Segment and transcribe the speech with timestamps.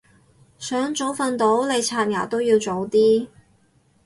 [0.57, 3.27] 想早瞓到你刷牙都要早啲